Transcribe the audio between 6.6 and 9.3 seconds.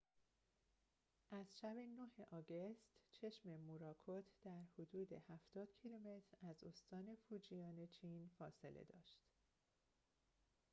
استان فوجیان چین فاصله داشت